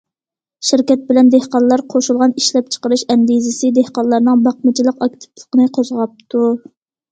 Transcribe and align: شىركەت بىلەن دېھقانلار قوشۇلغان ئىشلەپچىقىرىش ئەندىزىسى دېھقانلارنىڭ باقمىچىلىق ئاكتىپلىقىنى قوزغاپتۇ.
شىركەت 0.69 1.03
بىلەن 1.09 1.29
دېھقانلار 1.35 1.83
قوشۇلغان 1.95 2.33
ئىشلەپچىقىرىش 2.41 3.05
ئەندىزىسى 3.17 3.71
دېھقانلارنىڭ 3.77 4.43
باقمىچىلىق 4.49 5.07
ئاكتىپلىقىنى 5.09 5.71
قوزغاپتۇ. 5.79 6.45